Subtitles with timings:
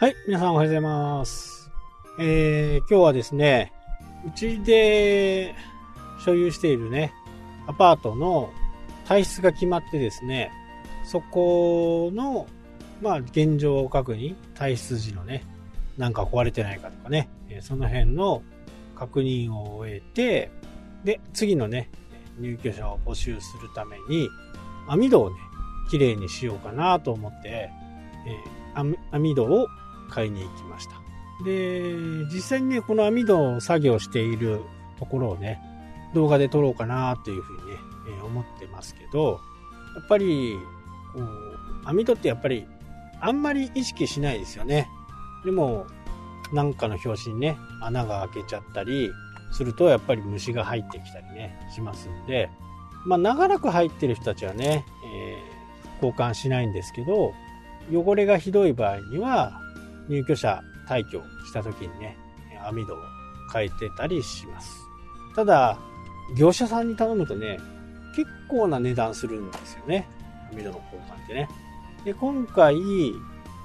[0.00, 1.72] はい、皆さんおはようございます。
[2.20, 3.72] えー、今日はですね、
[4.24, 5.56] うちで
[6.24, 7.12] 所有しているね、
[7.66, 8.52] アパートの
[9.08, 10.52] 体質が決まってですね、
[11.04, 12.46] そこの、
[13.02, 15.42] まあ、現状を確認、体質時のね、
[15.96, 17.28] なんか壊れてないかとかね、
[17.60, 18.44] その辺の
[18.94, 20.52] 確認を終えて、
[21.02, 21.90] で、次のね、
[22.38, 24.28] 入居者を募集するために、
[24.86, 25.36] 網戸をね、
[25.90, 28.58] 綺麗にしようかなと思って、えー
[29.10, 29.66] 網戸を
[30.08, 30.94] 買いに行きました。
[31.44, 31.94] で、
[32.32, 34.60] 実際にね、この網戸を作業している
[34.98, 35.60] ところをね、
[36.14, 37.78] 動画で撮ろうかなというふうにね、
[38.18, 39.40] え思ってますけど、
[39.94, 40.58] やっぱり、
[41.14, 42.66] こう、網戸ってやっぱり、
[43.20, 44.88] あんまり意識しないですよね。
[45.44, 45.86] でも、
[46.52, 49.10] なんかの拍子にね、穴が開けちゃったり
[49.52, 52.50] すると、やっぱり虫が入ってきたりね、しますんで、
[53.06, 54.84] まあ、長らく入ってる人たちはね、
[55.14, 55.58] えー
[56.02, 57.34] 交換しないんですけど、
[57.92, 59.60] 汚れがひどい場合には、
[60.08, 62.16] 入居者退去した時にね、
[62.66, 62.96] 網戸を
[63.52, 64.84] 変えてたりします。
[65.34, 65.78] ただ、
[66.36, 67.58] 業者さんに頼むとね、
[68.16, 70.08] 結構な値段するんですよね。
[70.52, 71.48] 網戸の交換ってね。
[72.04, 72.76] で、今回、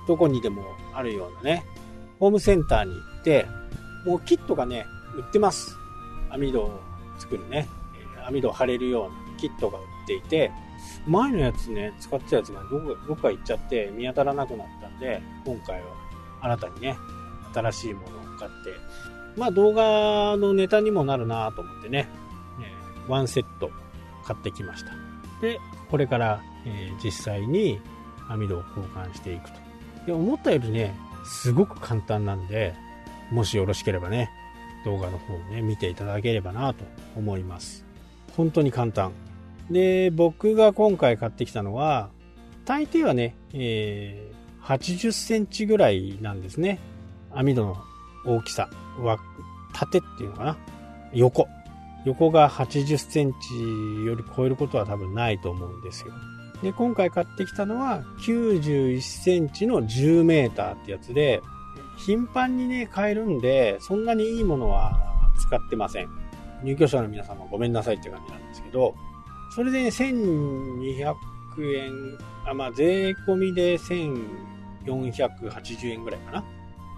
[0.08, 0.64] どこにでも
[0.94, 1.66] あるようなね、
[2.20, 3.46] ホームセンターに行って、
[4.06, 4.86] もうキットがね、
[5.16, 5.78] 売ってます。
[6.30, 6.80] 網戸を
[7.20, 7.68] 作るね、
[8.28, 10.52] 網戸を貼れるようなキットが売っていて、
[11.08, 16.03] 前のやつね、使ってたやつがどこどっか行っちゃって見当たらなくなったんで、今回は
[16.44, 16.98] 新たにね、
[17.54, 18.06] 新しいもの
[18.36, 18.74] を買って、
[19.38, 22.08] まあ動画のネタにもなるなと思ってね、
[22.62, 23.70] えーワンセット
[24.26, 24.92] 買ってきました。
[25.42, 27.80] で、これから、えー実際に
[28.30, 29.58] 網戸を交換していくと。
[30.06, 30.94] で、思ったよりね、
[31.26, 32.74] すごく簡単なんで、
[33.32, 34.30] もしよろしければね、
[34.86, 36.84] 動画の方をね、見ていただければなと
[37.16, 37.86] 思います。
[38.36, 39.12] 本当に簡単。
[39.72, 42.10] で、僕が今回買ってきたのは、
[42.66, 46.80] 大抵はね、えー80センチぐらいなんですね。
[47.32, 47.78] 網戸の
[48.26, 48.70] 大きさ
[49.00, 49.18] は、
[49.74, 50.58] 縦っていうのかな
[51.14, 51.48] 横。
[52.06, 56.14] 横が80センチより超えることは多分ないと思うんですよ。
[56.62, 61.42] で、今回買ってきたのは91センチの10メーターってやつで、
[61.98, 65.00] 頻繁にね、買えるんで、そんなにいいものは
[65.40, 66.10] 使ってません。
[66.64, 68.96] 入居者の皆様ごめんなさいって感じなんですけど、
[69.56, 71.16] それでね、1200
[71.76, 71.92] 円、
[72.46, 73.78] あ、まあ、税込みで
[74.86, 76.44] 480円ぐらいかな。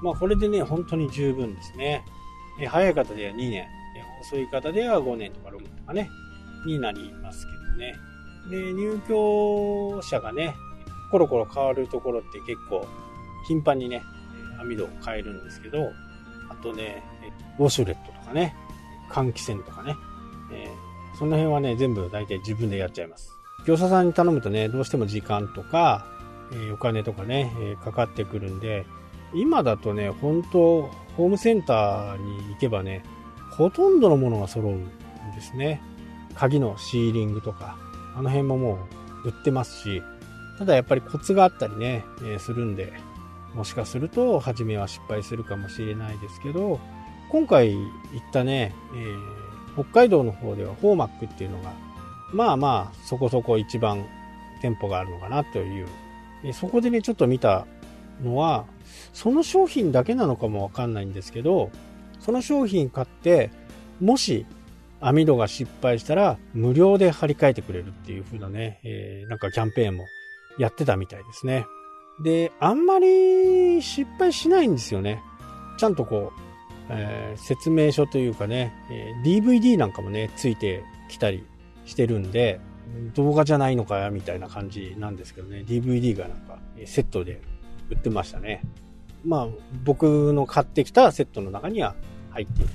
[0.01, 2.03] まあ、これでね、本当に十分ですね。
[2.59, 3.67] え早い方では2年、
[4.21, 6.09] 遅い方では5年とか6年とかね、
[6.65, 7.95] になりますけどね。
[8.49, 10.55] で、入居者がね、
[11.11, 12.85] コロコロ変わるところって結構
[13.47, 14.01] 頻繁にね、
[14.59, 15.91] 網戸を変えるんですけど、
[16.49, 17.03] あとね、
[17.59, 18.55] ウォシュレットとかね、
[19.09, 19.95] 換気扇とかね、
[20.51, 23.31] えーその辺はね、全部大体自分でやっちゃいます。
[23.65, 26.05] 業者さんに頼むとね、どうしても時間とか、
[26.51, 28.85] えーお金とかね、えかかってくるんで、
[29.33, 30.83] 今だとね、本当
[31.17, 33.03] ホームセンターに行けばね、
[33.51, 34.85] ほとんどのものが揃うん
[35.35, 35.81] ですね。
[36.35, 37.77] 鍵のシーリングとか、
[38.15, 38.79] あの辺もも
[39.23, 40.01] う売ってますし、
[40.57, 42.93] ただやっぱりコツがあったりね、えするんで、
[43.53, 46.79] もしかすると初めは失敗するかもしれないですけど、
[47.29, 49.45] 今回行ったね、えー
[49.75, 51.73] 北海道の方ではホーマックっていうのが、
[52.33, 54.05] まあまあそこそこ一番
[54.61, 55.87] 店舗があるのかなという。
[56.43, 57.65] えそこでね、ちょっと見た
[58.23, 58.65] のは、
[59.13, 61.71] その商品だけなのかもわかんないんですけど、
[62.19, 63.49] その商品買って、
[64.01, 64.45] もし
[64.99, 70.05] 網戸が失敗したら無料で張り替えてくれるっていう風なね、えーなんかキャンペーンも
[70.57, 71.65] やってたみたいですね。
[72.23, 75.21] で、あんまり失敗しないんですよね。
[75.77, 76.39] ちゃんとこう、
[76.89, 81.45] えー説明書というかね、え DVD なんかもね、ついてきたり
[81.85, 82.59] してるんで、
[83.15, 87.41] 動画じゃないのかよみたいな感じなんですけどね、DVD がなんかセットで
[87.89, 88.61] 売ってましたね。
[89.25, 89.47] まあ、
[89.83, 91.95] 僕の買ってきたセットの中には
[92.31, 92.69] 入っている。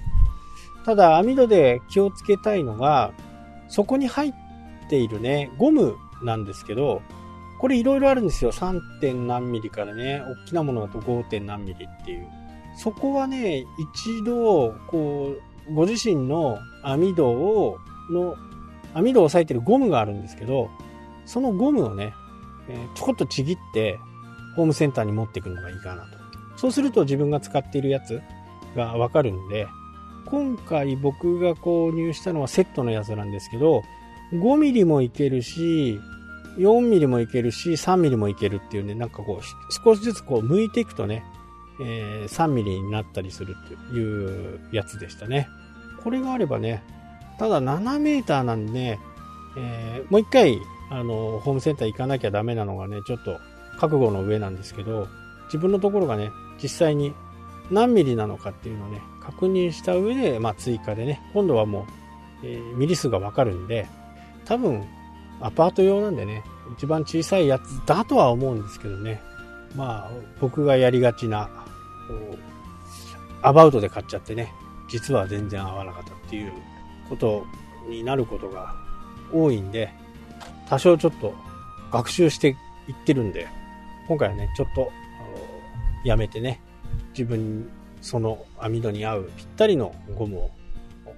[0.85, 3.13] ただ、網戸で気をつけたいのが、
[3.69, 4.35] そこに入っ
[4.89, 7.03] ているね、ゴムなんですけど、
[7.61, 8.53] これいろいろあるんですよ。
[8.53, 9.01] 3.
[9.01, 11.25] 点何ミリからね、大きなものだと 5.
[11.25, 12.27] 点何ミリっていう。
[12.77, 15.35] そこはね、一度、こ
[15.69, 17.77] う、ご自身の網戸を、
[18.11, 18.35] の、
[18.95, 20.71] 網戸を押さえてるゴムがあるんですけど、
[21.27, 22.13] そのゴムをね、
[22.95, 23.99] ちょこっとちぎって、
[24.57, 26.19] ホームセンターに持っていくのがいいかなと。
[26.57, 28.21] そうすると自分が使っているやつ
[28.77, 29.67] がわかるんで、
[30.27, 33.83] 今回僕が購入したのはセットのやつなんですけど、
[34.33, 36.01] 5ミリもいけるし、
[36.59, 41.25] 4ミリもいけるし、3ミリもいけるっていうね、なんかこう、少しずつこう剥いていくとね、
[41.83, 45.49] えー3ミリになったりするっていうやつでしたね。
[46.03, 46.83] これがあればね、
[47.41, 49.01] ただ7メーターなんで、
[49.57, 50.61] えーもう一回、
[50.91, 53.41] あの、ホームセンター行かなきゃダメなのがね、ちょっと
[53.79, 55.09] 覚悟の上なんですけど、
[55.47, 56.31] 自分のところがね、
[56.63, 57.15] 実際に
[57.71, 61.87] 何ミリなのかっていうのをね、確認した上で、まあ、追加でね、今度はも
[62.43, 63.87] う、えー、ミリ数がわかるんで、
[64.45, 64.85] 多分、
[65.41, 66.45] アパート用なんでね、
[66.77, 69.23] 一番小さいやつだとは思うんですけどね。
[69.75, 70.11] まあ、
[70.43, 71.49] 僕がやりがちな、
[73.41, 74.53] アバウトで買っちゃってね、
[74.91, 76.53] 実は全然合わなかったっていう
[77.11, 77.45] こと
[77.89, 78.75] になることが
[79.33, 79.93] 多いんで、
[80.69, 81.35] 多少ちょっと
[81.93, 82.57] 学習して
[82.89, 83.49] いってるんで、
[84.09, 84.91] 今回はね、ちょっと、
[86.05, 86.63] やめてね、
[87.13, 87.69] 自分
[88.01, 90.51] その網戸に合うぴったりのゴムを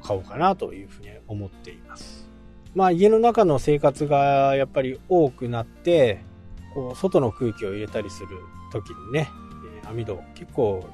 [0.02, 2.28] 買おうかなというふうに思っています。
[2.74, 6.24] まあ家の中の生活がやっぱり多くなって、
[6.74, 8.28] こう外の空気を入れたりする
[8.72, 9.28] 時にね、
[9.88, 10.84] 網戸結構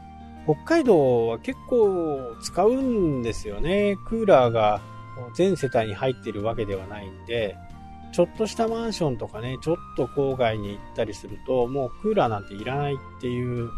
[0.49, 3.99] 北海道は結構使うんですよね。
[4.07, 4.81] クーラーが
[5.35, 7.55] 全世帯に入ってるわけではないんで、
[8.13, 13.69] ちょっとしたマンションとかね、ちょっと郊外に行ったりすると、もうクーラーなんていらないっていう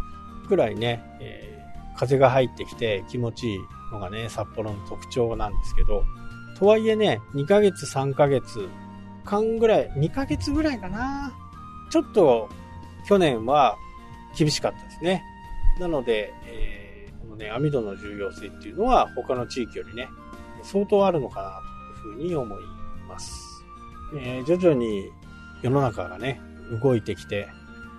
[0.47, 3.59] くらいね、えー、風が入ってきて気持ちいい
[3.93, 6.05] のがね、札幌の特徴なんですけど、
[6.57, 8.69] とはいえね、2ヶ月、3ヶ月
[9.25, 11.33] 間ぐらい、2ヶ月ぐらいかな。
[11.91, 12.49] ちょっと
[13.09, 13.77] 去年は
[14.37, 15.25] 厳しかったですね。
[15.79, 20.09] なので、えー、このね、網戸の重要性っていうのは他の地域よりね、
[20.63, 21.63] 相当あるのかな
[22.03, 22.63] というふうに思い
[23.09, 23.65] ます。
[24.15, 25.11] えー、徐々に
[25.63, 26.41] 世の中がね、
[26.83, 27.49] 動いてきて、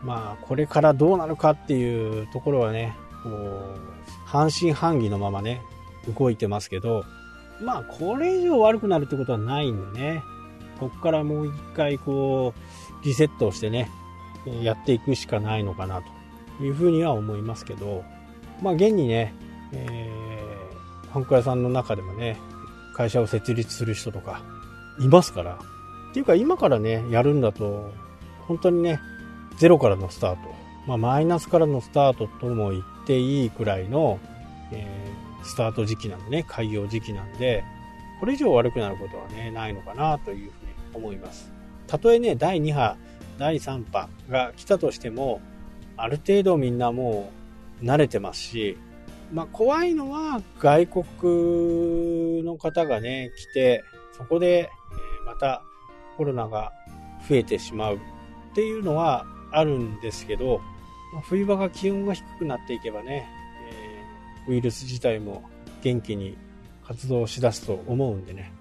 [0.03, 3.79] まあ、これからどうなるかっていうところはね、こう、
[4.25, 5.61] 半信半疑のままね、
[6.17, 7.03] 動いてますけど、
[7.61, 10.23] まあ、これ以上悪くなるってことはないんでね、
[10.79, 13.89] ここからもう一回こう、リセットをしてね、
[14.63, 16.20] やっていくしかないのかなと
[16.59, 18.03] いうふうには思いますけど、
[18.61, 19.33] まあ、現にね、
[19.73, 22.37] えー、ハンコ屋さんの中でもね、
[22.95, 24.43] 会社を設立する人とか
[24.99, 25.59] いますから、
[26.11, 27.91] っていうか今からね、やるんだと、
[28.47, 28.99] 本当にね、
[29.57, 30.51] ゼロからのスタート。
[30.87, 34.19] まあ、マイナスからのスタートとも言っていいくらいの、
[34.71, 37.63] えー、スタート時期なんでね、開業時期なんで、
[38.19, 41.51] これ以上悪くなることはね、ないのかなというふうに思います。
[41.87, 42.97] たとえね、第2波、
[43.37, 45.41] 第3波が来たとしても、
[46.03, 47.31] ある程度みんなも
[47.81, 48.77] う慣れてますし、
[49.31, 53.83] まあ、怖いのは外国の方がね、来て、
[54.17, 54.69] そこで、
[55.25, 55.63] また
[56.17, 56.71] コロナが
[57.29, 57.99] 増えてしまうっ
[58.55, 60.59] ていうのはあるんですけど、
[61.29, 63.27] 冬場が気温が低くなっていけばね、
[64.47, 65.43] えー、ウイルス自体も
[65.81, 66.37] 元気に
[66.85, 68.51] 活動しだすと思うんでね、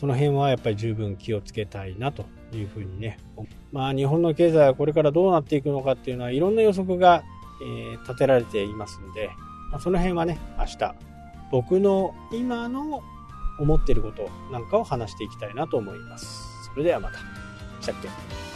[0.00, 2.24] その辺はやっぱり十分気をつけたいなと
[2.54, 3.18] いうふうにね、
[3.70, 7.22] まあ日本の経済はこれからどうなっていくのかっていうのはいろんな予測が、
[7.62, 9.28] え、立てられていますんで、
[9.70, 10.94] まあ、その辺はね、明日、
[11.52, 13.02] 僕の今の
[13.58, 16.48] 思っていることなんかを話していきたいなと思います。
[16.72, 17.18] それではまた。
[17.82, 18.49] したっけ？